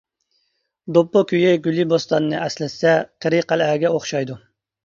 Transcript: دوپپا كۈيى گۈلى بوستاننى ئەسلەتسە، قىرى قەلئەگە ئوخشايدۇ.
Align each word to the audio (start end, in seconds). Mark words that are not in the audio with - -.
دوپپا 0.97 1.21
كۈيى 1.33 1.51
گۈلى 1.67 1.85
بوستاننى 1.91 2.39
ئەسلەتسە، 2.47 2.97
قىرى 3.27 3.43
قەلئەگە 3.53 3.93
ئوخشايدۇ. 3.93 4.41